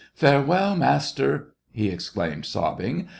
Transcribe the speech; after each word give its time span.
Farewell, 0.15 0.75
master!" 0.75 1.53
he 1.71 1.89
exclaimed, 1.89 2.47
sobbing. 2.47 3.07